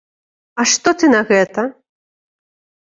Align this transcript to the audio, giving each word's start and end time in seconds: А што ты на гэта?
А 0.63 0.65
што 0.71 0.89
ты 1.03 1.11
на 1.15 1.21
гэта? 1.29 1.69